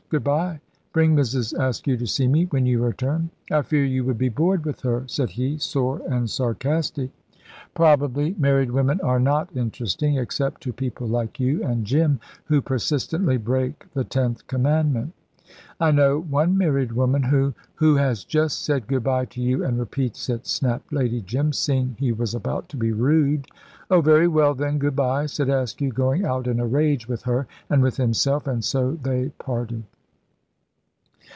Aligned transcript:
Good 0.11 0.25
bye! 0.25 0.59
Bring 0.91 1.15
Mrs. 1.15 1.57
Askew 1.57 1.95
to 1.95 2.05
see 2.05 2.27
me 2.27 2.43
when 2.47 2.65
you 2.65 2.83
return." 2.83 3.29
"I 3.49 3.61
fear 3.61 3.85
you 3.85 4.03
would 4.03 4.17
be 4.17 4.27
bored 4.27 4.65
with 4.65 4.81
her," 4.81 5.05
said 5.07 5.29
he, 5.29 5.57
sore 5.57 6.01
and 6.05 6.29
sarcastic. 6.29 7.11
"Probably. 7.73 8.35
Married 8.37 8.71
women 8.71 8.99
are 8.99 9.21
not 9.21 9.55
interesting, 9.55 10.17
except 10.17 10.63
to 10.63 10.73
people 10.73 11.07
like 11.07 11.39
you 11.39 11.63
and 11.63 11.85
Jim, 11.85 12.19
who 12.43 12.59
persistently 12.61 13.37
break 13.37 13.85
the 13.93 14.03
tenth 14.03 14.45
commandment." 14.47 15.13
"I 15.79 15.91
know 15.91 16.19
one 16.19 16.57
married 16.57 16.91
woman 16.91 17.23
who" 17.23 17.53
"Who 17.75 17.95
has 17.95 18.25
just 18.25 18.65
said 18.65 18.87
good 18.87 19.05
bye 19.05 19.25
to 19.27 19.41
you, 19.41 19.63
and 19.63 19.79
repeats 19.79 20.27
it," 20.29 20.45
snapped 20.45 20.91
Lady 20.91 21.21
Jim, 21.21 21.53
seeing 21.53 21.95
he 21.97 22.11
was 22.11 22.35
about 22.35 22.67
to 22.69 22.75
be 22.77 22.91
rude. 22.91 23.47
"Oh, 23.89 24.01
very 24.01 24.27
well, 24.27 24.55
then, 24.55 24.77
good 24.77 24.95
bye," 24.97 25.25
said 25.27 25.47
Askew, 25.47 25.93
going 25.93 26.25
out 26.25 26.47
in 26.47 26.59
a 26.59 26.67
rage 26.67 27.07
with 27.07 27.21
her 27.21 27.47
and 27.69 27.81
with 27.81 27.95
himself. 27.95 28.45
And 28.45 28.61
so 28.61 28.95
they 29.01 29.29
parted. 29.39 29.83